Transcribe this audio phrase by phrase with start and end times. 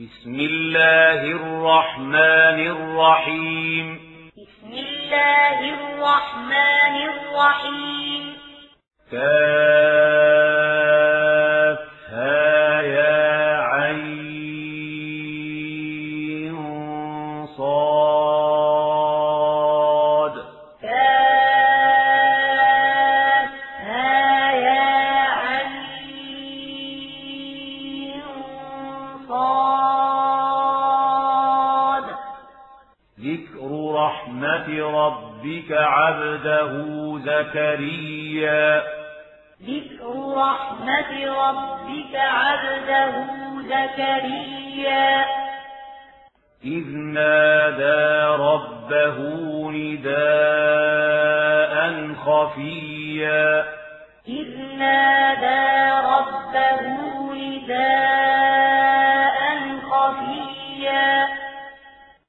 [0.00, 3.98] بسم الله الرحمن الرحيم.
[4.36, 8.36] بسم الله الرحمن الرحيم.
[9.12, 10.39] كافها
[35.70, 36.72] ربك عبده
[37.18, 38.82] زكريا.
[39.62, 43.12] ذكر رحمة ربك عبده
[43.62, 45.24] زكريا.
[46.64, 49.18] إذ نادى ربه
[49.70, 50.94] نداء
[52.14, 53.64] خفيا.
[54.28, 54.48] إذ
[54.78, 56.80] نادى ربه
[57.34, 58.60] نداء
[59.90, 61.28] خفيا.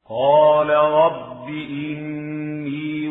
[0.10, 2.11] قال رب إني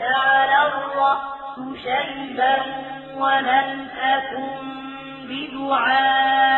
[0.00, 2.56] واشتعل الرأس شيبا
[3.16, 4.58] ولم أكن
[5.28, 6.50] بدعائك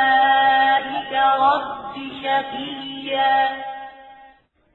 [1.39, 3.35] رب شقيا.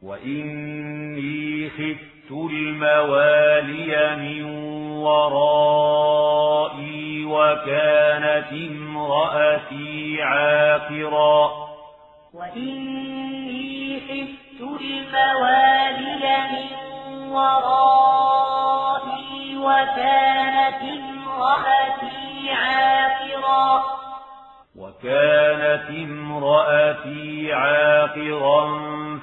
[0.04, 4.44] وإني خفت الموالي من
[4.98, 6.26] ورائي
[7.26, 11.40] وكانت امرأتي عاقرا.
[12.34, 16.08] وإني خفت الموالي
[16.52, 16.87] من
[18.28, 23.84] ورائي وكانت امرأتي عاقرا
[24.76, 28.64] وكانت امرأتي عاقرا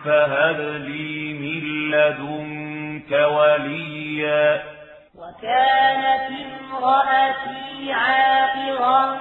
[0.05, 4.62] فهب لي من لدنك وليا
[5.15, 9.19] وكانت امرأتي عاقرا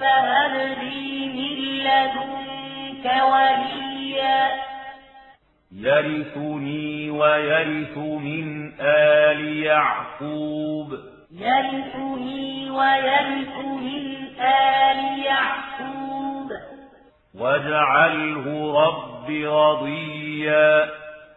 [0.00, 1.56] فهب لي من
[1.86, 4.40] لدنك وليا
[5.80, 10.92] يرثني ويرث من آل يعقوب.
[11.32, 16.50] يرثني ويرث من آل يعقوب.
[17.34, 20.90] واجعله رب رضيا.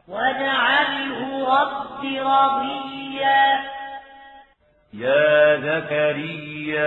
[0.08, 3.60] واجعله رب رضيا.
[4.94, 6.80] يا زكريا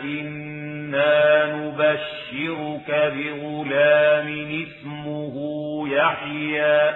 [0.00, 5.55] إنا نبشرك بغلام اسمه
[5.96, 6.94] يحيى.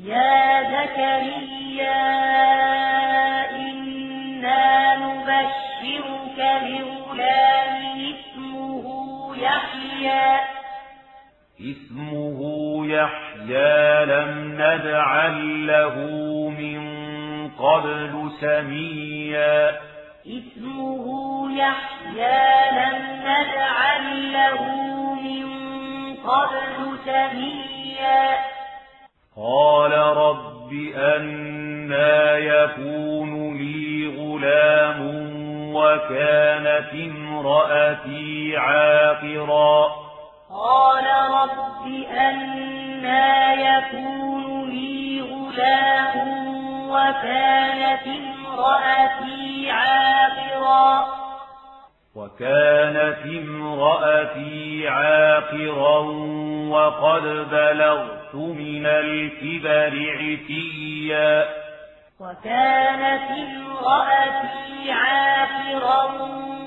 [0.00, 2.02] يا زكريا
[3.50, 8.84] إنا نبشرك بغلام اسمه
[9.36, 10.40] يحيى.
[11.60, 12.40] اسمه
[12.86, 15.96] يحيى لم نجعل له
[16.58, 16.82] من
[17.48, 19.80] قبل سميا.
[20.26, 21.06] اسمه
[21.58, 24.62] يحيى لم نجعل له
[25.14, 25.46] من
[26.16, 27.81] قبل سميا.
[29.36, 35.00] قال رب أنا يكون لي غلام
[35.74, 39.92] وكانت امرأتي عاقرا.
[40.50, 41.86] قال رب
[42.18, 46.16] أنا يكون لي غلام
[46.90, 51.21] وكانت امرأتي عاقرا.
[52.16, 55.98] وكانت امرأتي عاقرا
[56.68, 61.44] وقد بلغت من الكبر عتيا.
[62.20, 66.02] وكانت امرأتي عاقرا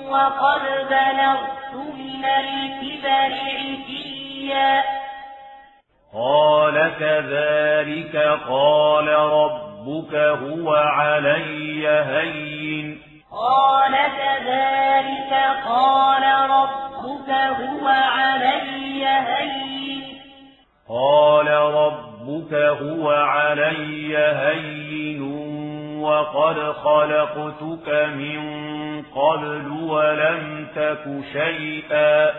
[0.08, 4.82] وقد بلغت من الكبر عتيا.
[6.14, 8.16] قال كذلك
[8.48, 12.55] قال ربك هو علي هين
[13.46, 15.32] قال كذلك
[15.68, 20.02] قال ربك هو علي هين.
[20.88, 25.22] قال ربك هو علي هين
[26.02, 28.40] وقد خلقتك من
[29.02, 32.30] قبل ولم تك شيئا.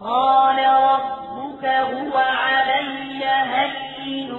[0.00, 0.58] قال
[0.90, 4.32] ربك هو علي هين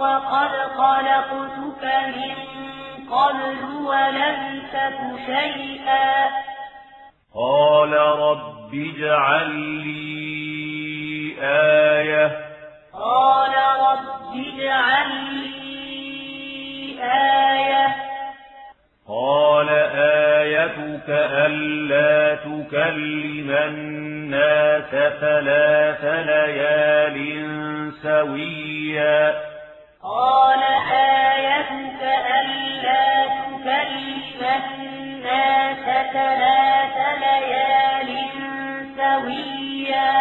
[0.00, 1.84] وقد خلقتك
[2.16, 2.57] من
[3.10, 6.26] قبل ولم تك شيئا
[7.34, 12.26] قال رب اجعل لي آية
[12.92, 15.48] قال رب اجعل لي
[17.02, 17.96] آية
[19.08, 24.90] قال آيتك ألا تكلم الناس
[25.20, 27.18] ثلاث ليال
[28.02, 29.34] سويا
[30.08, 30.62] قال
[30.92, 32.02] آيتك
[32.40, 38.10] ألا تكلم الناس ثلاث ليال
[38.96, 40.12] سويا.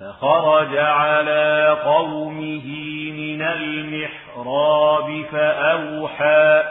[0.00, 2.66] فخرج على قومه
[3.12, 6.62] من المحراب فأوحى.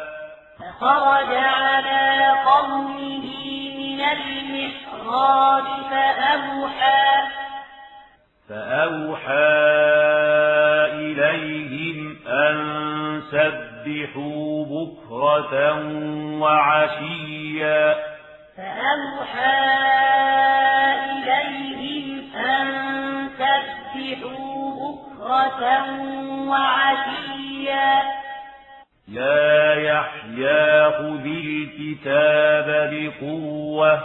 [0.59, 3.35] فخرج على قومه
[3.77, 7.09] من المحراب فأوحى.
[8.49, 9.89] فأوحى
[10.93, 11.88] إليهم
[12.29, 15.73] أن سبحوا بكرة
[16.39, 17.95] وعشيا
[18.57, 19.59] فأوحى
[21.11, 22.69] إليهم أن
[23.37, 25.63] سبحوا بكرة
[26.47, 28.01] وعشيا
[29.07, 34.01] يا يحيى خذ الكتاب بقوة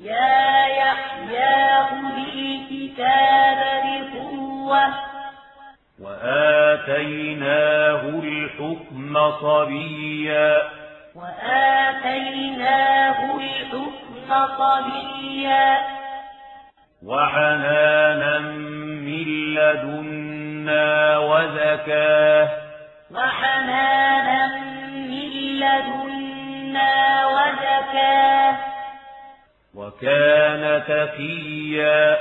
[0.00, 5.17] يا يحيى خذ الكتاب بقوة
[6.02, 10.62] وآتيناه الحكم صبيا.
[11.14, 11.98] وآتيناه
[13.36, 15.78] الحكم صبيا.
[17.06, 22.48] وحنانا من لدنا وزكاة.
[23.14, 25.28] وحنانا من
[25.60, 28.56] لدنا وزكاة.
[29.74, 32.16] وكان تقيا.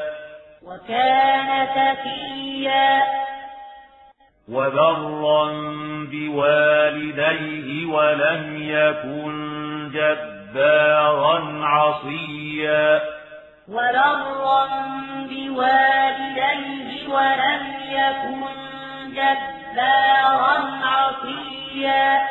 [0.63, 3.03] وكان تقيا.
[4.51, 5.51] وبرا
[6.11, 9.33] بوالديه ولم يكن
[9.93, 13.01] جبارا عصيا.
[13.67, 14.67] وبرا
[15.29, 18.41] بوالديه ولم يكن
[19.13, 22.21] جبارا عصيا.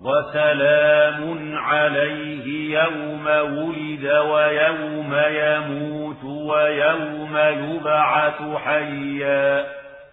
[0.00, 2.46] وسلام عليه
[2.82, 9.83] يوم ولد ويوم يموت ويوم يبعث حيا.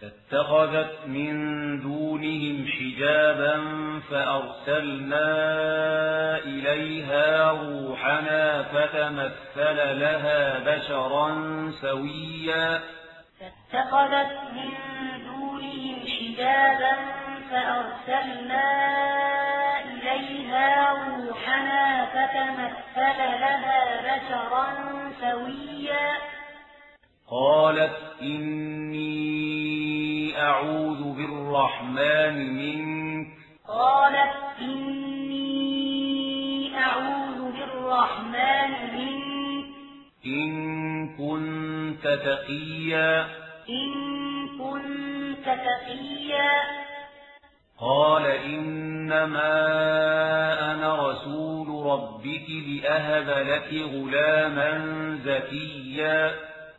[0.00, 1.36] فاتخذت من
[1.80, 3.56] دونهم حجابا
[4.10, 5.28] فأرسلنا
[6.38, 11.28] إليها روحنا فتمثل لها بشرا
[11.80, 12.80] سويا.
[13.40, 14.72] فاتخذت من
[15.24, 16.96] دونهم حجابا
[17.50, 18.64] فأرسلنا
[19.84, 24.66] إليها روحنا فتمثل لها بشرا
[25.20, 26.35] سويا.
[27.30, 29.16] قالت إني
[30.40, 33.26] أعوذ بالرحمن منك.
[33.68, 35.66] قالت إني
[36.78, 39.66] أعوذ بالرحمن منك.
[40.26, 43.20] إن كنت تقيا.
[43.70, 43.92] إن
[44.58, 46.50] كنت تقيا.
[47.80, 49.52] قال إنما
[50.72, 54.78] أنا رسول ربك لأهب لك غلاما
[55.24, 56.55] زكيا.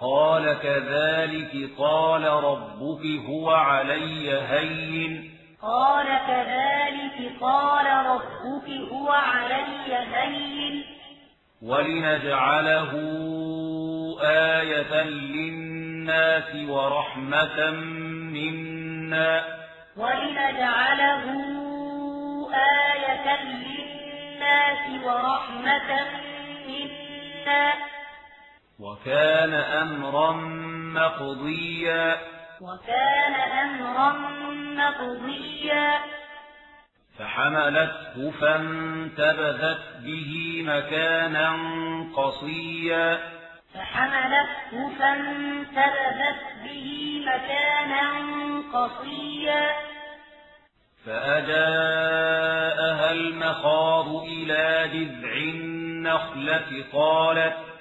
[0.00, 5.30] قال كذلك قال ربك هو علي هين.
[5.62, 10.84] قال كذلك قال ربك هو علي هين.
[11.62, 12.92] ولنجعله
[14.22, 17.70] آية للناس ورحمة
[18.34, 19.44] منا.
[19.96, 21.24] ولنجعله
[22.54, 26.06] آية للناس ورحمة
[26.68, 27.93] منا.
[28.80, 30.32] وكان أمرا
[30.94, 32.16] مقضيا.
[32.60, 34.12] وكان أمرا
[34.76, 35.98] مقضيا.
[37.18, 41.56] فحملته فانتبذت به مكانا
[42.16, 43.18] قصيا.
[43.74, 48.02] فحملته فانتبذت به مكانا
[48.72, 49.70] قصيا.
[51.06, 57.73] فأجاءها المخاض إلى جذع النخلة قالت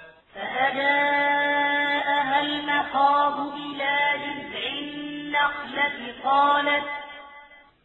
[0.43, 6.83] فأجاءها المخاض إلى جذع النخلة قالت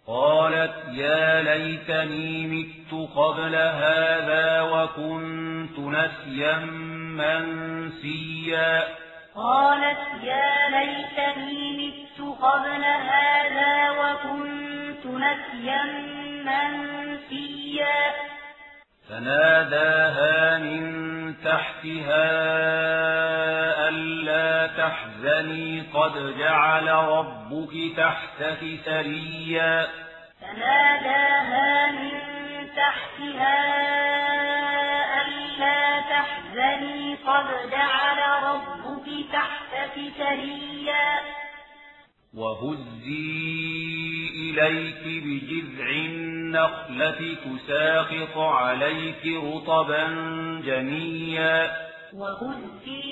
[0.07, 6.59] قالت يا ليتني مت قبل هذا وكنت نسيا
[7.21, 8.83] منسيا.
[9.37, 15.83] قالت يا ليتني مت قبل هذا وكنت نسيا
[16.45, 18.00] منسيا.
[19.09, 22.29] فناداها من تحتها
[23.88, 29.88] ألا تحزني قد جعل ربك تحتك سريا
[30.41, 32.11] فناداها من
[32.77, 33.59] تحتها
[35.23, 41.19] ألا تحزني قد جعل ربك تحتك سريا
[42.35, 43.77] وهزي
[44.59, 50.05] إليك بجذع النخلة تساقط عليك رطبا
[50.65, 51.71] جنيا.
[52.15, 53.03] وهزي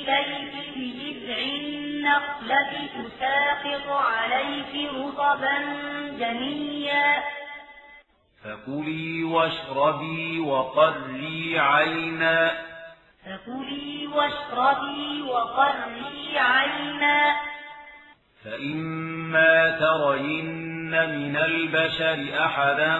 [0.00, 5.58] إليك بجذع النخلة تساقط عليك رطبا
[6.18, 7.22] جنيا.
[8.44, 12.50] فكلي واشربي وقري عينا.
[13.24, 17.39] فكلي واشربي وقري عينا.
[18.44, 22.98] فإما ترين من البشر أحدا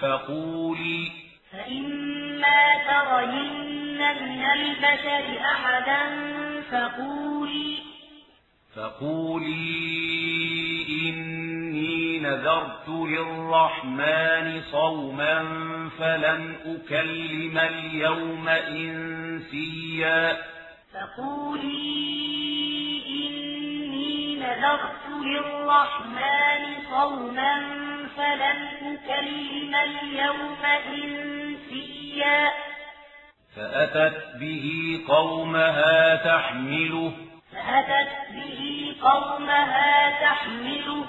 [0.00, 1.10] فقولي
[1.52, 6.02] فإما ترين من البشر أحدا
[6.70, 7.78] فقولي
[8.76, 9.76] فقولي
[11.08, 15.44] إني نذرت للرحمن صوما
[15.98, 20.36] فلن أكلم اليوم إنسيا
[20.92, 22.06] فقولي
[24.46, 27.54] نذرت للرحمن صوما
[28.16, 32.52] فلن أكلم اليوم إنسيا
[33.56, 37.12] فأتت به قومها تحمله
[37.52, 41.04] فأتت به قومها تحمله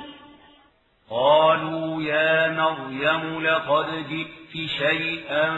[1.10, 5.50] قالوا يا مريم لقد جئت شيئا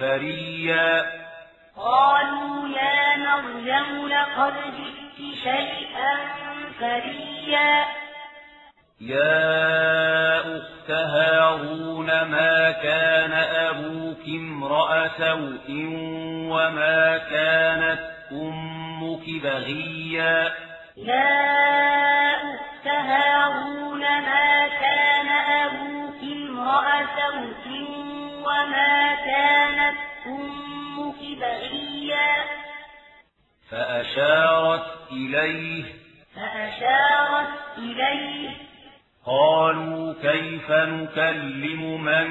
[0.00, 1.22] فريا
[1.76, 6.42] قالوا يا مريم لقد جئت شيئا
[6.80, 7.84] فريا
[9.00, 15.68] يا أخت هارون ما كان أبوك امرأ سوء
[16.50, 18.00] وما كانت
[18.32, 20.52] أمك بغيا؟
[20.96, 27.66] يا أخت هارون ما كان أبوك امرأ سوء
[28.46, 32.32] وما كانت أمك بغيا؟
[33.70, 36.01] فأشارت إليه
[36.34, 37.48] فأشارت
[37.78, 38.50] إليه.
[39.26, 42.28] قالوا كيف نكلم من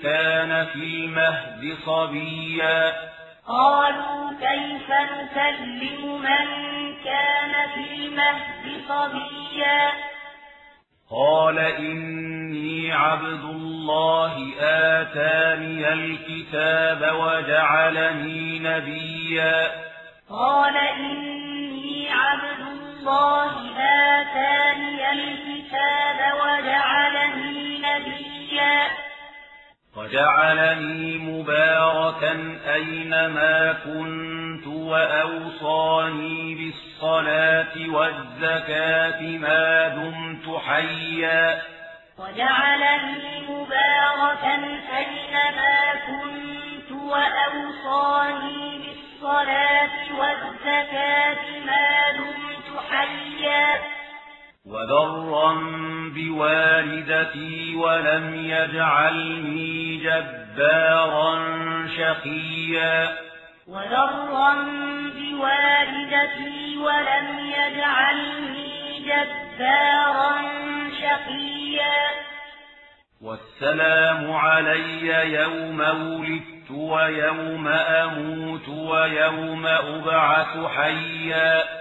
[0.00, 2.92] كان في المهد صبيا؟
[3.48, 6.46] قالوا كيف نكلم من
[7.04, 9.90] كان في المهد صبيا؟
[11.10, 19.70] قال إني عبد الله آتاني الكتاب وجعلني نبيا.
[20.30, 22.69] قال إني عبد
[23.00, 28.80] الله آتاني الكتاب وجعلني نبيا.
[29.96, 41.62] وجعلني مباركا أينما كنت وأوصاني بالصلاة والزكاة ما دمت حيا.
[42.18, 44.54] وجعلني مباركا
[44.98, 52.49] أينما كنت وأوصاني بالصلاة والزكاة ما دمت
[52.88, 53.80] حيا.
[54.66, 55.54] وبرا
[56.14, 61.38] بوالدتي ولم يجعلني جبارا
[61.96, 63.18] شقيا.
[63.68, 64.54] وبرا
[65.16, 70.42] بوالدتي ولم يجعلني جبارا
[71.00, 72.10] شقيا.
[73.22, 81.79] والسلام علي يوم ولدت ويوم أموت ويوم أبعث حيا.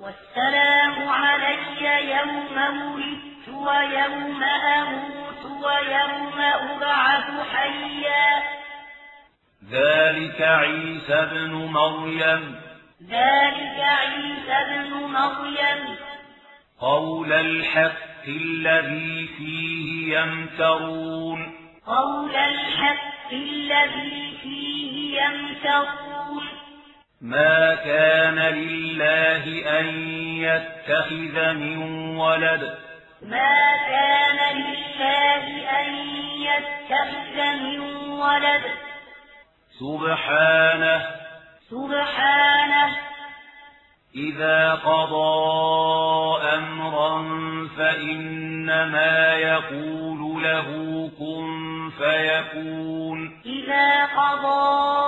[0.00, 2.56] والسلام علي يوم
[2.92, 8.42] ولدت ويوم أموت ويوم أبعث حيا.
[9.70, 12.60] ذلك عيسى ابن مريم.
[13.08, 15.96] ذلك عيسى ابن مريم.
[16.80, 21.54] قول الحق الذي فيه يمترون.
[21.86, 26.19] قول الحق الذي فيه يمترون.
[27.20, 29.44] ما كان لله
[29.80, 29.86] أن
[30.40, 31.78] يتخذ من
[32.16, 32.78] ولد
[33.22, 35.94] ما كان لله أن
[36.40, 38.62] يتخذ من ولد
[39.80, 41.06] سبحانه
[41.70, 42.96] سبحانه
[44.14, 47.22] إذا قضى أمرا
[47.76, 50.66] فإنما يقول له
[51.18, 54.99] كن فيكون إذا قضى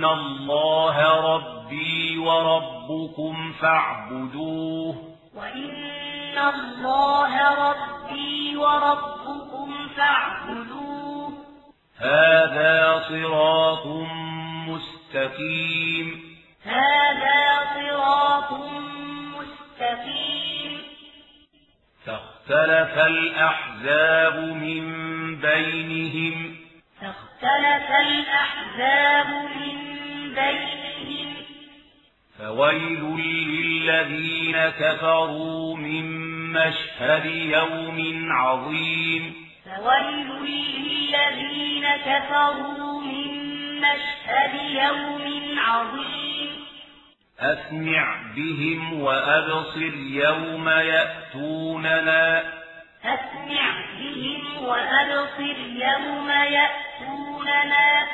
[0.00, 5.16] وإن الله ربي وربكم فاعبدوه.
[5.34, 11.32] وإن الله ربي وربكم فاعبدوه.
[11.98, 13.86] هذا صراط
[14.68, 16.36] مستقيم.
[16.64, 18.52] هذا صراط
[19.38, 20.82] مستقيم.
[22.06, 24.84] فاختلف الأحزاب من
[25.36, 26.56] بينهم.
[27.00, 29.26] فاختلف الأحزاب
[29.56, 29.79] من
[30.34, 31.34] بينهم
[32.38, 36.06] فويل للذين كفروا من
[36.52, 39.34] مشهد يوم عظيم
[39.64, 46.50] فويل للذين كفروا من مشهد يوم عظيم
[47.40, 52.42] أسمع بهم وأبصر يوم يأتوننا
[53.04, 58.06] أسمع بهم وأبصر يوم يأتوننا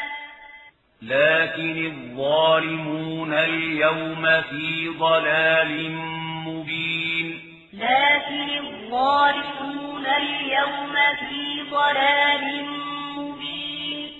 [1.02, 5.90] لكن الظالمون اليوم في ضلال
[6.46, 7.38] مبين.
[7.72, 12.64] لكن الظالمون اليوم في ضلال
[13.16, 14.12] مبين.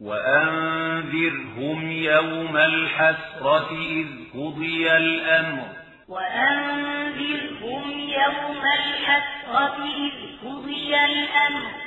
[0.00, 5.68] وأنذرهم يوم الحسرة إذ قضي الأمر.
[6.08, 11.85] وأنذرهم يوم الحسرة إذ قضي الأمر.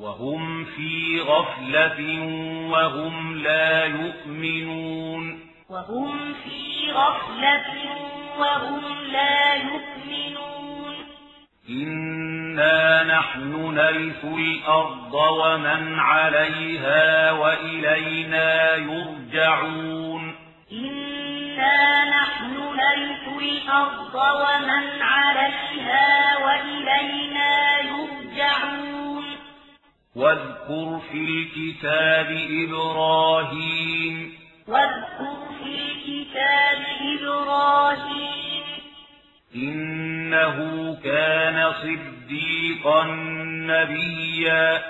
[0.00, 2.00] وهم في غفلة
[2.70, 5.40] وهم لا يؤمنون.
[5.70, 7.74] وهم في غفلة
[8.38, 8.82] وهم
[9.12, 10.94] لا يؤمنون.
[11.70, 20.34] إنا نحن نرث الأرض ومن عليها وإلينا يرجعون.
[20.72, 29.37] إنا نحن نرث الأرض ومن عليها وإلينا يرجعون.
[30.18, 34.38] واذكر في الكتاب إبراهيم.
[34.68, 38.62] واذكر في الكتاب إبراهيم.
[39.54, 40.56] إنه
[41.04, 43.04] كان صديقا
[43.46, 44.82] نبيا.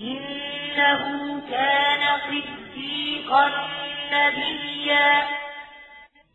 [0.00, 3.50] إنه كان صديقا
[4.12, 5.49] نبيا.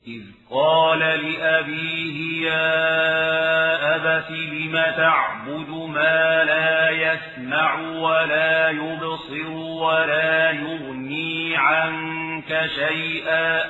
[0.08, 12.70] إذ قال لأبيه يا أبت لم تعبد ما لا يسمع ولا يبصر ولا يغني عنك
[12.76, 13.64] شيئا؟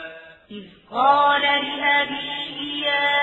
[0.51, 3.17] إذ قال لأبيه يا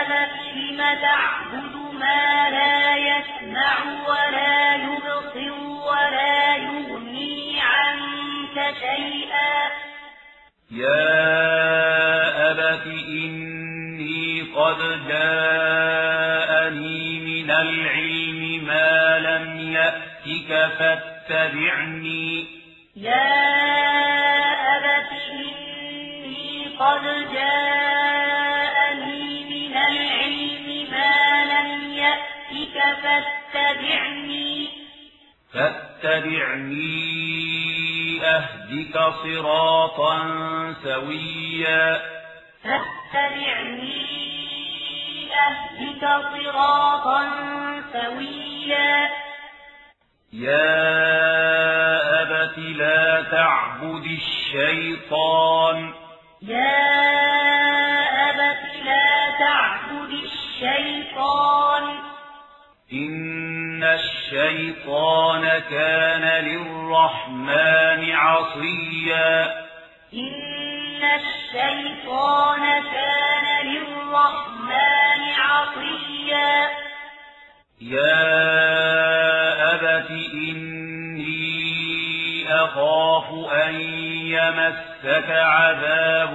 [0.00, 3.76] أبت لم تعبد ما لا يسمع
[4.08, 5.52] ولا يبصر
[5.90, 9.87] ولا يغني عنك شيئا؟
[10.70, 14.78] يا أبت إني قد
[15.08, 16.20] جاءني
[17.20, 22.46] من العلم ما لم يأتك فاتبعني
[22.96, 23.28] يا
[24.76, 27.02] أبت إني قد
[27.32, 34.68] جاءني من العلم ما لم يأتك فاتبعني
[35.52, 37.08] فاتبعني
[38.22, 40.18] أهدك صراطا
[40.84, 42.02] سويا.
[42.64, 44.04] فاتبعني
[45.34, 46.02] أهدك
[46.32, 47.22] صراطا
[47.92, 49.08] سويا.
[50.32, 50.68] يا
[52.22, 55.92] أبت لا تعبد الشيطان.
[56.42, 56.88] يا
[58.30, 61.84] أبت لا تعبد الشيطان.
[62.92, 63.47] إن
[63.84, 69.44] الشيطان كان للرحمن عصيا.
[70.14, 76.68] إن الشيطان كان للرحمن عصيا.
[77.80, 81.58] يا أبت إني
[82.50, 83.74] أخاف أن
[84.34, 86.34] يمسك عذاب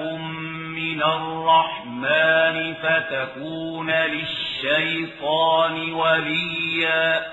[0.75, 7.32] من الرحمن فتكون للشيطان وليا.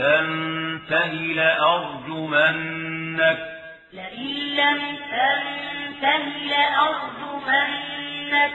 [0.00, 3.38] تنته لأرجمنك.
[3.92, 8.52] لئن لم تنته لأرجمنك.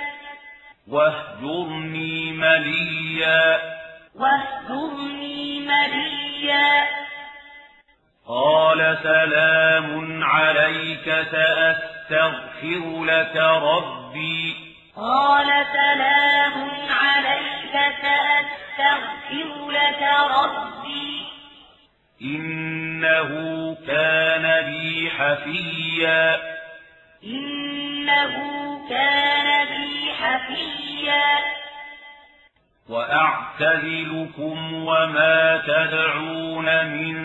[0.87, 3.59] واهجرني مليا.
[4.15, 6.87] واهجرني مليا.
[8.27, 14.55] قال سلام عليك سأستغفر لك ربي.
[14.95, 21.04] قال سلام عليك سأستغفر لك ربي.
[22.21, 23.29] إنه
[23.87, 26.39] كان بي حفيا.
[27.23, 28.33] إنه
[28.89, 31.39] كان بي حفيا.
[32.89, 37.15] وأعتذلكم وما تدعون من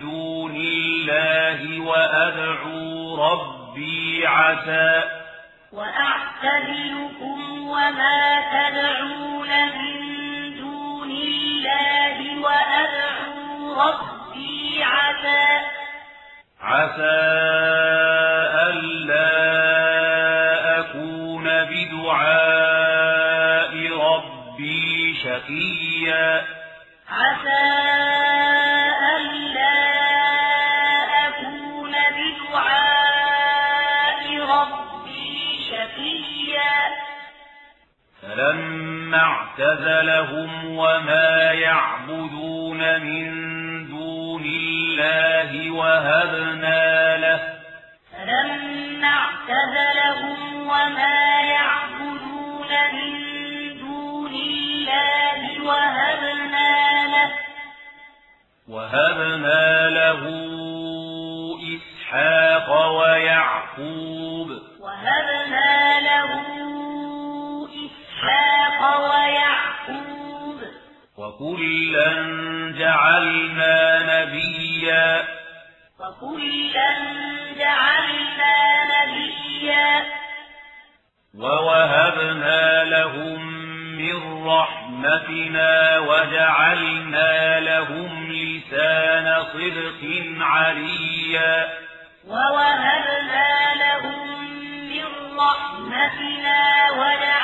[0.00, 5.02] دون الله وأدعو ربي عسى.
[5.72, 10.00] وأعتذلكم وما تدعون من
[10.60, 14.21] دون الله وأدعو ربي
[14.84, 15.60] عسى.
[16.60, 17.18] عسى
[18.68, 19.30] ألا
[20.80, 22.92] أكون بدعاء
[23.98, 26.44] ربي شقيا.
[27.08, 27.64] عسى
[29.16, 29.78] ألا
[31.28, 33.02] أكون بدعاء
[34.40, 36.78] ربي شقيا.
[38.22, 43.51] فلما اعتزلهم وما يعبدون من
[45.02, 47.40] الله وهبنا له.
[48.12, 53.12] فلما اعتزلهم وما يعبدون من
[53.78, 57.30] دون الله وهبنا له.
[58.68, 60.22] وهبنا له
[61.76, 64.48] إسحاق ويعقوب.
[64.80, 66.30] وهبنا له
[67.86, 70.58] إسحاق ويعقوب.
[71.18, 72.12] وكلا
[72.78, 73.81] جعلنا
[76.72, 80.04] وكلا جعلنا نبيا.
[81.38, 83.52] ووهبنا لهم
[83.96, 90.00] من رحمتنا وجعلنا لهم لسان صدق
[90.40, 91.68] عليا.
[92.28, 94.28] ووهبنا لهم
[94.88, 95.06] من
[95.38, 97.41] رحمتنا وجعلنا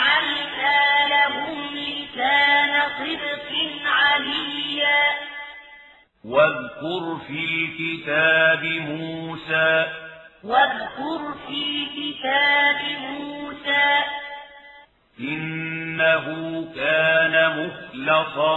[6.28, 9.86] واذكر في الكتاب موسى.
[10.44, 14.04] واذكر في كتاب موسى.
[15.20, 16.24] إنه
[16.74, 18.56] كان مخلصا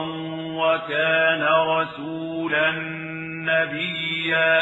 [0.62, 2.72] وكان رسولا
[3.52, 4.62] نبيا.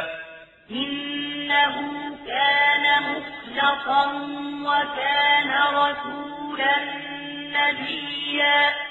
[0.71, 1.75] إنه
[2.27, 4.05] كان مخلصا
[4.65, 6.77] وكان رسولا
[7.57, 8.88] نبيا.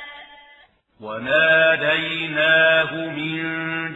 [1.01, 3.43] وناديناه من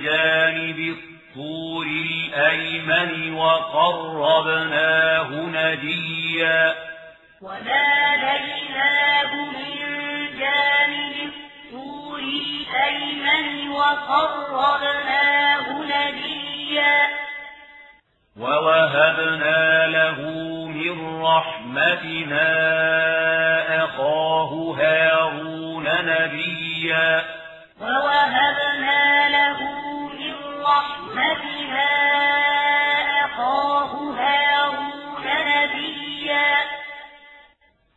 [0.03, 6.75] جانب الطور الأيمن وقربناه نجيا.
[7.43, 9.79] وناديناه من
[10.38, 16.99] جانب الطور الأيمن وقربناه نجيا.
[18.37, 20.21] ووهبنا له
[20.67, 22.49] من رحمتنا
[23.85, 25.52] أخاه هارون
[27.81, 29.59] ووهبنا له
[30.09, 31.90] من رحمتنا
[33.24, 36.55] أخاه هارون نبيا.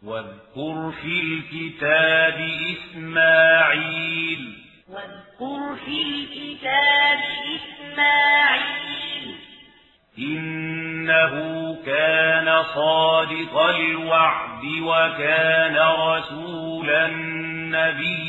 [0.04, 4.42] واذكر في الكتاب إسماعيل.
[4.90, 7.20] واذكر في الكتاب
[7.56, 9.36] إسماعيل.
[10.20, 11.34] إنه
[11.86, 18.25] كان صادق الوعد وكان رسولا نبيا.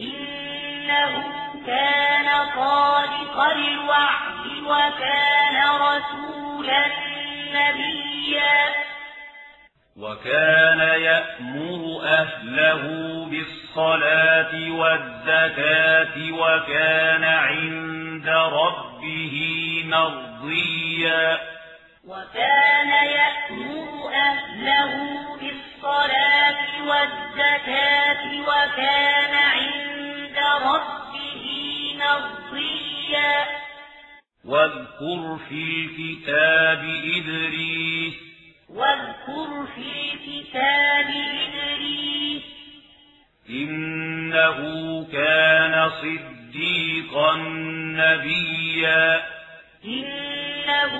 [0.00, 1.22] إنه
[1.66, 6.86] كان صادق الوعد وكان رسولا
[7.54, 8.74] نبيا.
[9.96, 12.82] وكان يأمر أهله
[13.30, 19.36] بالصلاة والزكاة وكان عند ربه
[19.86, 21.38] مرضيا.
[22.08, 24.92] وكان يأمر أهله
[25.40, 25.61] بالصلاة
[26.92, 31.44] والزكاة وكان عند ربه
[31.98, 33.46] مرضيا
[34.44, 36.84] واذكر في الكتاب
[37.16, 38.14] إدريس.
[38.68, 41.08] واذكر في الكتاب
[41.46, 42.42] إدريس.
[43.50, 44.58] إنه
[45.12, 47.36] كان صديقا
[47.96, 49.22] نبيا.
[49.84, 50.94] إنه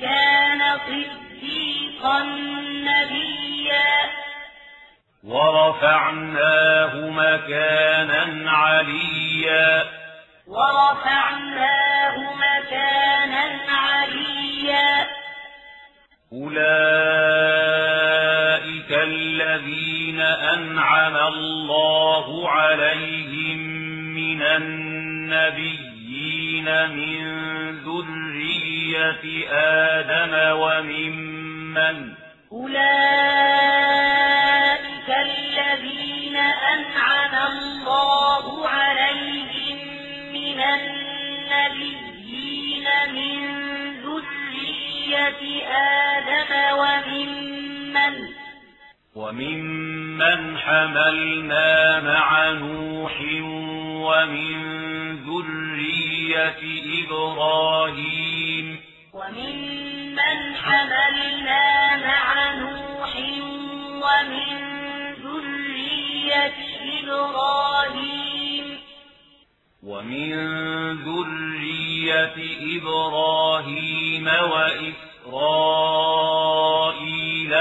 [0.00, 2.22] كان صديقا
[2.68, 4.23] نبيا.
[5.24, 9.84] ورفعناه مكانا عليا.
[10.46, 15.06] ورفعناه مكانا عليا.
[16.32, 16.84] أولئك
[18.90, 23.58] الذين أنعم الله عليهم
[24.14, 25.84] من النبيين
[26.90, 27.24] من
[27.78, 32.14] ذرية آدم وممن
[35.04, 39.78] أولئك الذين أنعم الله عليهم
[40.32, 40.60] من
[41.40, 43.38] النبيين من
[44.02, 48.14] ذرية آدم وممن
[49.14, 53.20] وممن حملنا مع نوح
[54.08, 54.56] ومن
[55.16, 56.62] ذرية
[57.04, 58.66] إبراهيم.
[59.12, 63.12] وممن حملنا مع نوح
[64.04, 64.73] ومن
[66.34, 68.78] ذرية إبراهيم.
[69.82, 70.32] ومن
[71.04, 72.36] ذرية
[72.78, 75.24] إبراهيم وإسرائيل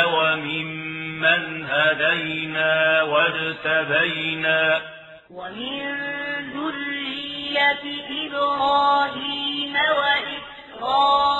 [0.04, 4.82] وممن هدينا واجتبينا.
[5.30, 5.96] ومن
[6.54, 7.84] ذرية
[8.28, 11.33] إبراهيم وإسرائيل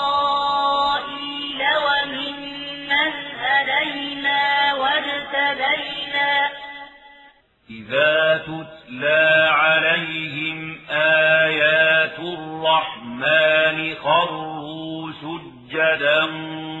[7.88, 16.24] إذا تتلى عليهم آيات الرحمن خروا سجدا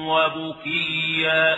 [0.08, 1.56] وبكيا.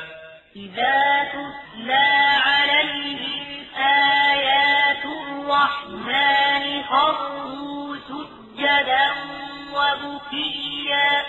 [0.57, 2.09] إذا تتلى
[2.47, 3.47] عليهم
[3.79, 9.07] آيات الرحمن خروا سجدا
[9.73, 11.23] وبكيا.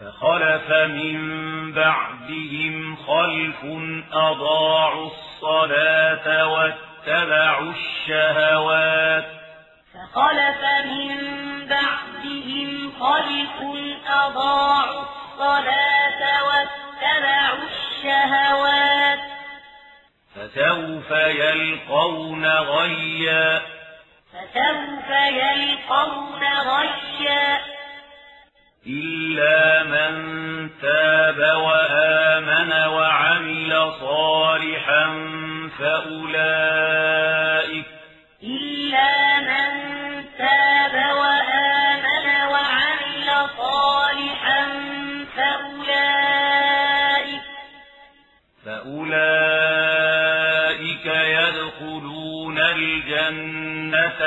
[0.00, 1.16] فخلف من
[1.72, 3.64] بعدهم خلف
[4.12, 6.48] أضاعوا الصلاة
[7.06, 9.24] واتبعوا الشهوات.
[9.94, 11.18] فخلف من
[11.66, 13.62] بعدهم خلف
[14.06, 19.18] أضاعوا الصلاة واتبعوا الشهوات.
[20.34, 23.62] فسوف يلقون غيا.
[24.32, 27.60] فسوف يلقون غيا.
[28.86, 29.25] إلا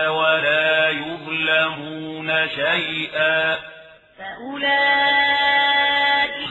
[0.10, 3.56] ولا يظلمون شيئا.
[4.20, 5.00] فأولئك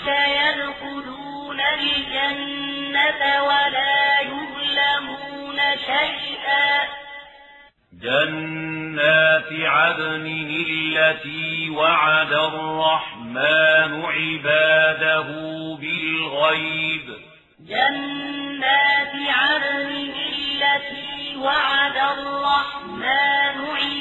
[0.07, 6.89] يدخلون الجنة ولا يظلمون شيئا.
[8.03, 10.27] جنات عدن
[10.69, 15.29] التي وعد الرحمن عباده
[15.81, 17.17] بالغيب.
[17.61, 23.38] جنات عدن التي وعد الرحمن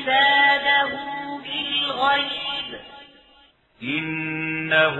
[0.07, 0.89] عباده
[1.43, 2.79] بالغيب.
[3.83, 4.97] إنه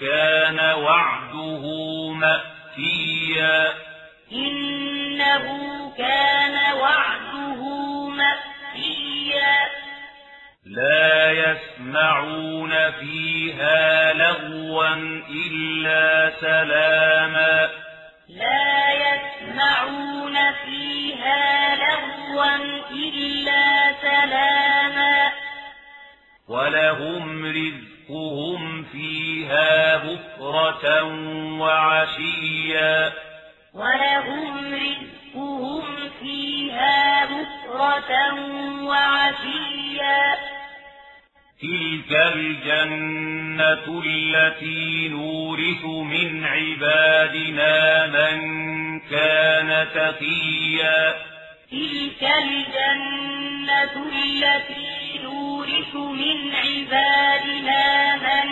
[0.00, 1.64] كان وعده
[2.12, 3.72] مأتيا.
[4.32, 5.46] إنه
[5.98, 7.62] كان وعده
[8.08, 9.68] مأتيا.
[10.66, 14.94] لا يسمعون فيها لغوا
[15.30, 17.70] إلا سلاما.
[18.28, 21.67] لا يسمعون فيها
[22.90, 25.32] إلا سلاما.
[26.48, 31.04] ولهم رزقهم فيها بكرة
[31.58, 33.12] وعشيا.
[33.74, 35.84] ولهم رزقهم
[36.20, 38.34] فيها بكرة
[38.82, 40.38] وعشيا.
[41.62, 51.37] تلك الجنة التي نورث من عبادنا من كان تقيا.
[51.70, 58.48] تلك الجنة التي نورث من عبادنا من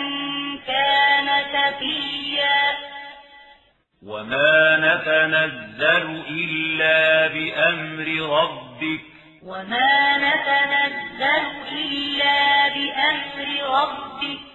[0.67, 2.77] كان تقيا
[4.05, 8.07] وما نتنزل إلا بأمر
[8.39, 9.01] ربك.
[9.43, 13.47] وما نتنزل إلا بأمر
[13.81, 14.46] ربك.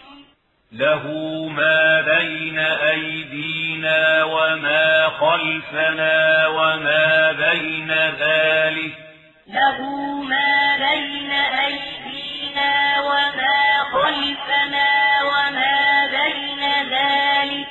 [0.73, 1.07] له
[1.49, 8.93] ما بين أيدينا وما خلفنا وما بين ذلك.
[9.49, 9.83] له
[10.23, 14.89] ما بين أيدينا وما خلفنا
[15.23, 17.69] وما بين ذلك.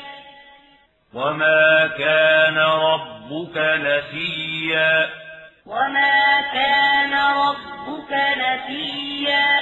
[1.13, 5.09] وما كان ربك نسيا.
[5.65, 9.61] وما كان ربك نسيا.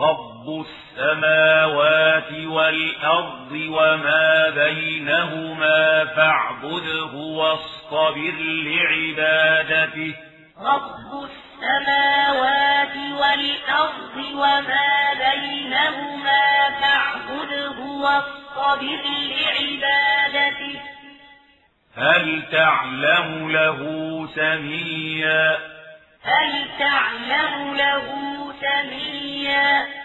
[0.00, 1.97] رب السماوات
[2.32, 10.14] والأرض وما بينهما فاعبده واصطبر لعبادته.
[10.58, 20.80] رب السماوات والأرض وما بينهما فاعبده واصطبر لعبادته.
[21.96, 23.80] هل تعلم له
[24.34, 25.58] سميا؟
[26.22, 28.06] هل تعلم له
[28.60, 29.97] سميا؟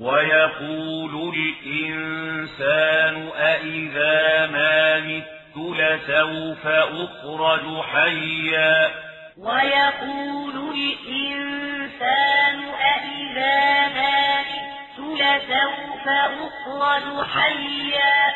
[0.00, 5.24] ويقول الإنسان أئذا ما مت
[5.56, 8.90] لسوف أخرج حيا.
[9.38, 12.58] ويقول الإنسان
[12.94, 18.34] أئذا ما مت لسوف أخرج حيا.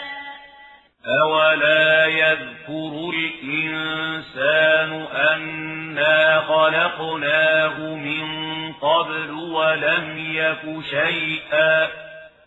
[1.07, 8.25] أولا يذكر الإنسان أنا خلقناه من
[8.73, 11.88] قبل ولم يك شيئا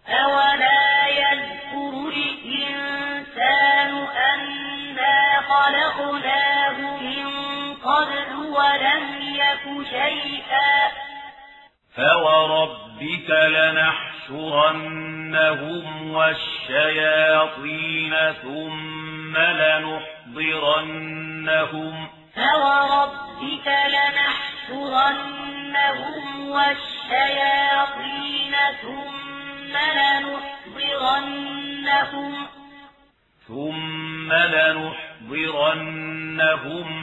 [0.10, 3.92] أولا يذكر الإنسان
[4.34, 7.28] أنا خلقناه من
[7.76, 11.07] قبل ولم يك شيئا
[11.98, 14.12] فوربك لنحشرنهم
[16.12, 20.08] والشياطين ثم لنحضرنهم
[22.36, 25.30] فوربك لنحشرنهم
[26.50, 30.48] والشياطين ثم لنحضرنهم
[33.48, 34.98] ثم لنحضرنهم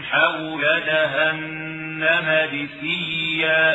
[0.04, 3.73] حول جهنم جثيا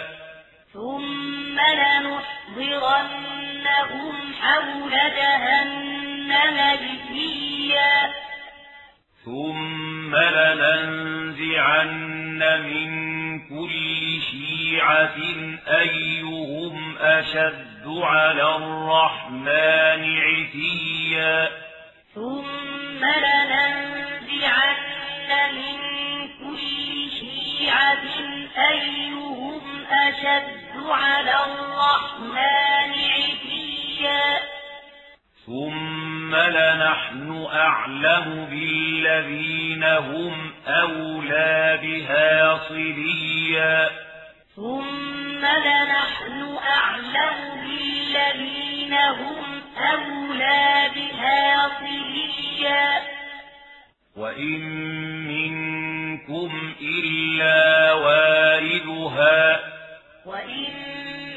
[0.80, 2.96] ثم لنحضرنهم
[4.42, 8.14] حول جهنم جثيا.
[9.26, 11.82] ثم لننزعن
[12.64, 12.90] من
[13.40, 15.18] كل شيعة
[15.68, 21.50] أيهم أشد على الرحمن عتيا.
[22.16, 24.76] ثم لننزعن
[25.56, 25.78] من
[26.40, 28.06] كل شيعة
[28.72, 34.40] أيهم أشد على الرحمن عتيا.
[35.46, 43.90] ثم لنحن أعلم بالذين هم أولى بها صليا.
[44.56, 53.02] ثم لنحن أعلم بالذين هم أولى بها صليا.
[54.18, 54.60] وإن
[55.28, 59.79] منكم إلا واردها
[60.30, 60.74] وإن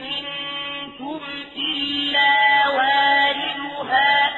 [0.03, 1.21] منكم
[1.57, 4.31] إلا واردها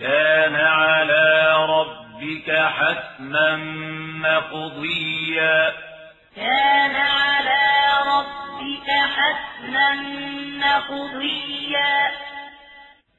[0.00, 3.56] كان على ربك حتما
[4.28, 5.72] مقضيا
[6.36, 7.66] كان على
[8.06, 9.94] ربك حتما
[10.64, 12.10] مقضيا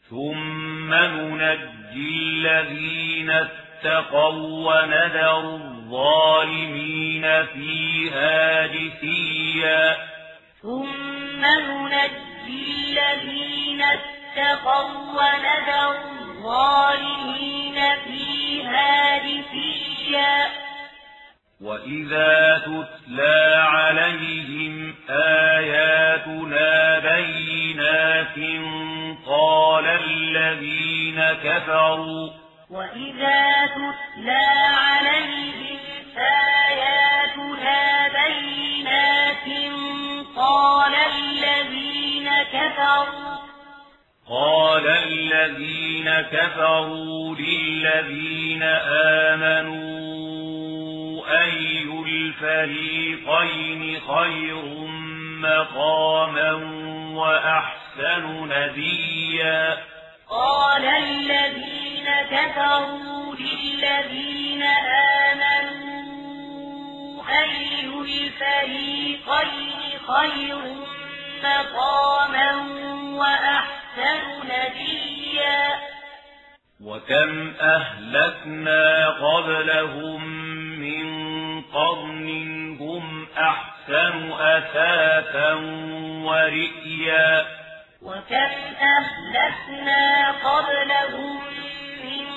[0.10, 10.09] ثم ننجي الذين اتقوا وندر الظالمين فيها جثيا
[10.62, 12.30] ثم ننجي
[13.00, 17.76] الذين اتقوا ونذر الظالمين
[18.08, 20.48] فيها جثيا
[21.62, 28.38] وإذا تتلى عليهم آياتنا بينات
[29.28, 32.30] قال الذين كفروا
[32.69, 34.45] وإذا تتلى
[34.78, 35.80] عليهم
[36.17, 39.48] آياتنا بينات
[40.39, 43.38] قال الذين كفروا
[44.29, 48.63] قال الذين كفروا للذين
[49.33, 50.00] آمنوا
[51.42, 54.65] أي الفريقين خير
[55.42, 56.52] مقاما
[57.13, 59.77] وأحسن نديا
[60.29, 64.63] قال الذين كفروا للذين
[65.23, 65.79] آمنوا
[67.29, 69.79] أي الفريقين
[70.10, 70.62] خير
[71.44, 72.52] مقاما
[73.20, 75.80] وأحسن نديا
[76.84, 80.24] وكم أهلكنا قبلهم
[80.80, 81.10] من
[81.62, 82.28] قرن
[82.80, 85.54] هم أحسن أثاثا
[86.26, 87.46] ورئيا.
[88.02, 88.52] وكم
[88.82, 91.42] أهلكنا قبلهم
[92.04, 92.28] من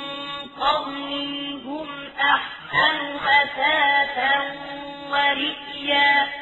[0.61, 1.89] قرن هم
[2.20, 4.41] أحسن أثاثا
[5.11, 6.41] ورئيا.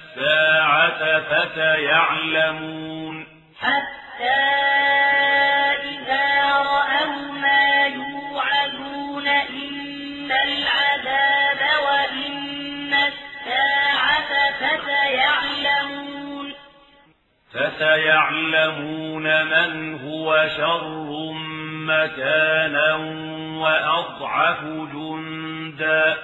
[0.17, 3.15] الساعة فسيعلمون.
[3.61, 4.41] حتى
[5.83, 16.47] إذا رأوا ما يوعدون إما العذاب وإما الساعة فسيعلمون.
[17.53, 21.31] فسيعلمون من هو شر
[21.87, 22.95] مكانا
[23.61, 26.20] وأضعف جندا.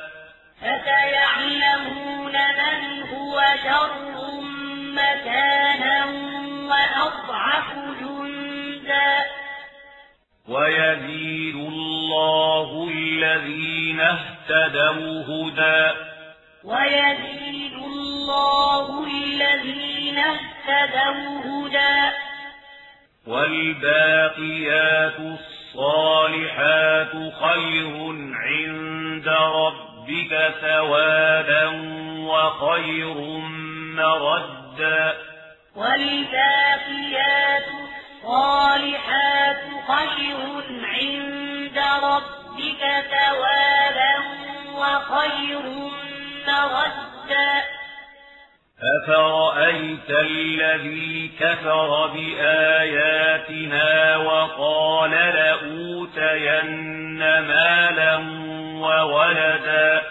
[0.88, 4.42] فسيعلمون من هو شر
[4.94, 6.06] مكانا
[6.70, 7.70] وأضعف
[8.00, 9.12] جندا.
[10.48, 15.98] ويزيد الله الذين اهتدوا هدى.
[16.64, 22.16] ويزيد الله الذين اهتدوا هدى.
[23.28, 27.14] والباقيات الصالحات
[27.44, 27.92] خير
[28.34, 29.87] عند ربك
[30.62, 31.66] ثوابا
[32.28, 33.18] وخير
[33.96, 35.14] مردا
[35.76, 37.64] والباقيات
[38.24, 40.38] الصالحات خير
[40.84, 42.82] عند ربك
[43.12, 44.16] ثوابا
[44.76, 45.62] وخير
[46.48, 47.77] مردا
[48.84, 56.60] أفرأيت الذي كفر بآياتنا وقال لأوتين
[57.20, 58.18] مالا
[58.82, 60.02] وولدا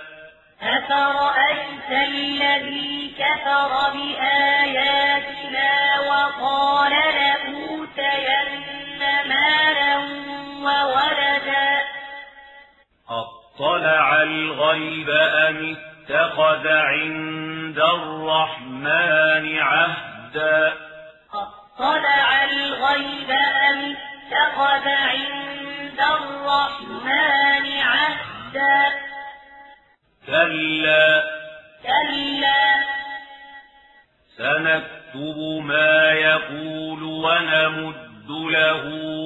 [0.63, 8.51] أفرأيت الذي كفر بآياتنا وقال لأوتين
[9.29, 9.97] مالا
[10.63, 11.83] وولدا
[13.11, 15.77] أطلع الغيب أم
[16.11, 20.73] اتخذ عند الرحمن عهدا.
[21.35, 23.97] أطلع الغيب أم
[24.33, 28.93] اتخذ عند الرحمن عهدا.
[30.27, 31.25] كلا.
[31.83, 32.85] كلا.
[34.39, 38.83] سنكتب ما يقول ونمد له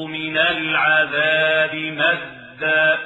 [0.06, 2.98] من العذاب مدا.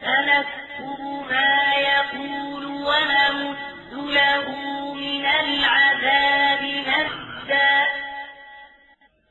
[0.00, 1.00] سنكتب
[1.30, 3.56] ما يقول ونمد
[3.92, 4.46] له
[4.94, 7.84] من العذاب مدا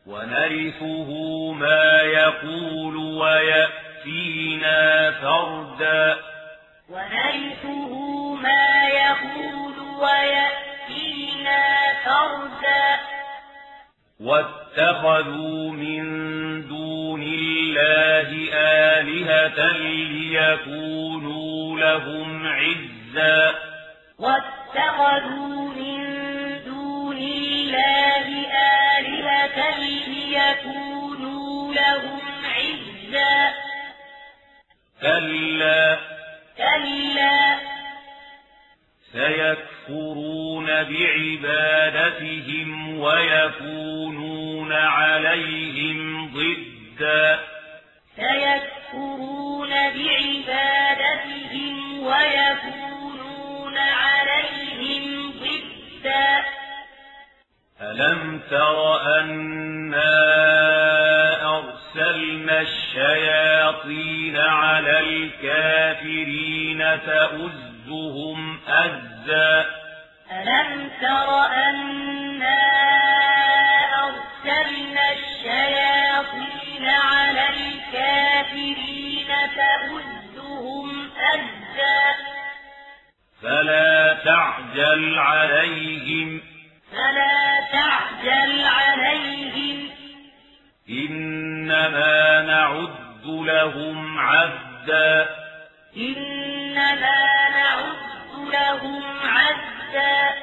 [0.08, 1.10] ونرثه
[1.52, 6.18] ما يقول ويأتينا فردا.
[6.90, 7.94] ونرثه
[8.36, 11.62] ما يقول ويأتينا
[12.06, 13.00] فردا.
[14.20, 16.04] واتخذوا من
[16.68, 22.93] دون الله آلهة ليكونوا لهم عزا
[24.18, 26.00] واتخذوا من
[26.66, 28.28] دون الله
[28.98, 33.54] آلهة ليكونوا لهم عزا.
[35.02, 36.00] كلا
[36.58, 37.60] كلا.
[39.12, 47.40] سيكفرون بعبادتهم ويكونون عليهم ضدا.
[48.16, 50.73] سيكفرون بعبادتهم
[57.94, 60.14] ألم تر أنا
[61.58, 69.66] أرسلنا الشياطين على الكافرين تؤزهم أزا
[70.32, 72.60] ألم تر أنا
[74.04, 82.16] أرسلنا الشياطين على الكافرين تؤزهم أزا
[83.42, 86.42] فلا تعجل عليهم
[86.92, 87.43] فلا
[87.74, 89.90] تعجل عليهم
[90.90, 95.30] إنما نعد لهم عدا
[95.98, 100.34] إنما نعد لهم عدا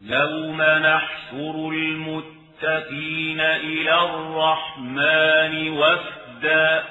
[0.00, 6.84] يوم نحشر المتقين إلى الرحمن وفدا.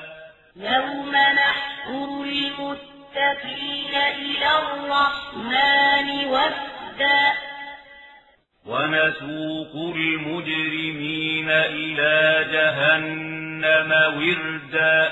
[0.55, 7.44] يوم نحشر المتقين إلى الرحمن وفدا.
[8.65, 15.11] ونسوق المجرمين إلى جهنم وردا.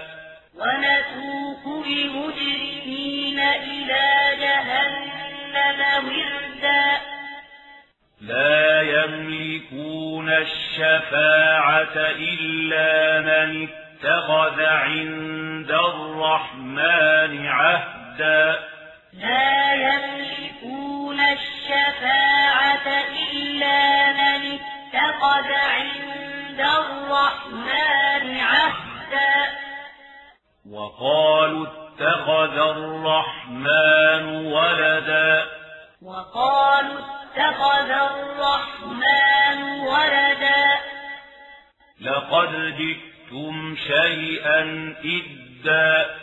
[0.55, 4.05] ونسوق المجرمين إلى
[4.39, 6.85] جهنم وردا.
[8.21, 18.59] لا يملكون الشفاعة إلا من اتخذ عند الرحمن عهدا.
[19.13, 23.02] لا يملكون الشفاعة
[23.34, 29.57] إلا من اتخذ عند الرحمن عهدا.
[30.69, 35.45] وقالوا اتخذ الرحمن ولدا.
[36.01, 40.77] وقالوا اتخذ الرحمن ولدا.
[42.01, 44.61] لقد جئتم شيئا
[45.05, 46.15] إدا.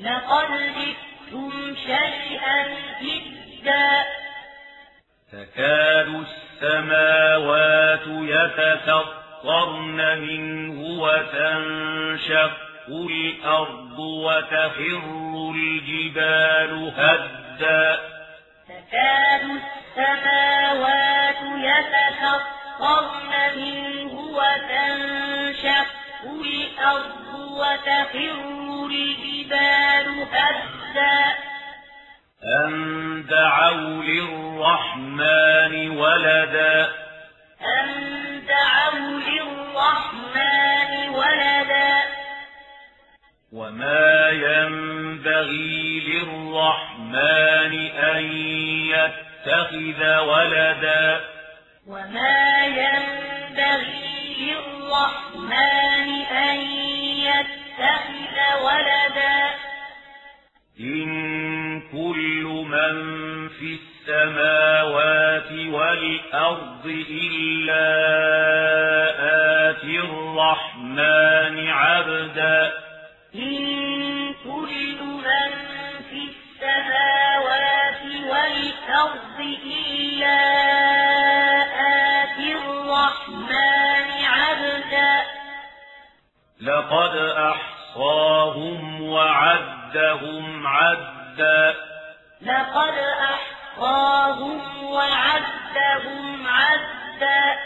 [0.00, 0.48] لقد
[0.78, 4.04] جئتم شيئا إدا.
[5.32, 6.24] تكاد
[6.62, 12.50] السماوات يتفطرن منه وتنشق
[12.88, 15.02] الأرض وتخر
[15.54, 17.98] الجبال هدا
[18.68, 19.42] تكاد
[19.96, 25.86] السماوات يتفطرن منه وتنشق
[26.24, 31.34] الأرض وتخر الجبال هدا
[32.44, 36.88] أن دعوا للرحمن ولدا
[37.80, 37.88] أن
[38.48, 42.02] دعوا للرحمن ولدا
[43.52, 48.24] وما ينبغي للرحمن أن
[48.92, 51.20] يتخذ ولدا
[51.86, 56.56] وما ينبغي للرحمن أن
[57.24, 59.54] يتخذ ولدا
[60.80, 61.43] إن
[62.74, 67.86] من في السماوات والأرض إلا
[69.70, 72.72] آتي الرحمن عبدا
[73.34, 75.50] إن كل من
[76.10, 80.40] في السماوات والأرض إلا
[82.22, 85.22] آتي الرحمن عبدا
[86.60, 87.16] لقد
[87.52, 91.74] أحصاهم وعدهم عدا
[92.44, 92.94] لقد
[93.32, 97.58] أحصاهم وعدهم عدا.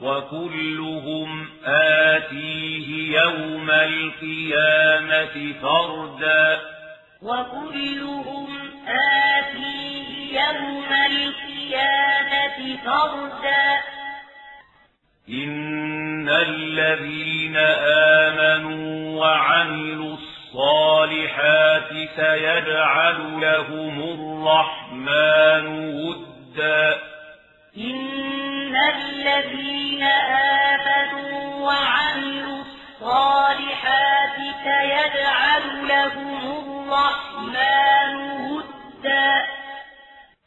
[0.00, 6.60] وكلهم آتيه يوم القيامة فردا.
[7.22, 8.48] وكلهم
[8.88, 13.80] آتيه يوم القيامة فردا.
[15.28, 17.56] إن الذين
[18.26, 20.29] آمنوا وعملوا الصالحات
[22.16, 26.98] سيجعل لهم الرحمن ودا.
[27.76, 38.14] إن الذين آمنوا وعملوا الصالحات سيجعل لهم الرحمن
[38.50, 39.32] ودا.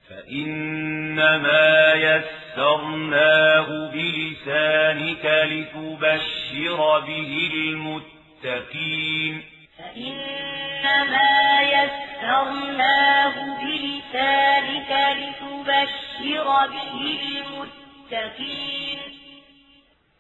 [0.10, 9.53] فإنما يسرناه بلسانك لتبشر به المتقين.
[9.94, 17.02] فإنما يسرناه بلسانك لتبشر به
[17.38, 19.00] المتقين.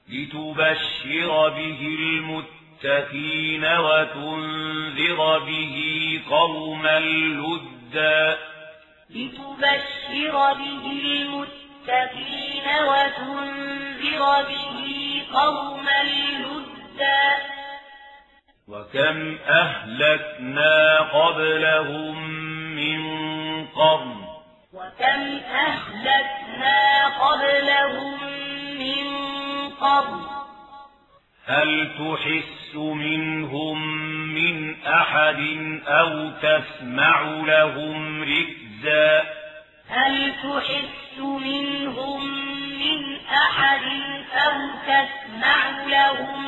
[0.10, 5.76] لتبشر به المتقين وتنذر به
[6.30, 8.38] قوما لدا.
[9.10, 10.86] لتبشر به
[11.22, 17.63] المتقين وتنذر به قوما لدا.
[18.68, 22.30] وكم أهلكنا قبلهم
[22.76, 23.02] من
[23.68, 24.16] قرن
[24.74, 28.24] وكم أهلكنا قبلهم
[28.80, 29.08] من
[29.70, 30.22] قرن
[31.46, 33.98] هل تحس منهم
[34.34, 35.40] من أحد
[35.88, 39.24] أو تسمع لهم ركزا
[39.90, 42.26] هل تحس منهم
[42.80, 43.84] من أحد
[44.34, 46.44] أو تسمع لهم